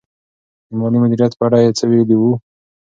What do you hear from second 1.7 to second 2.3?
څه ویلي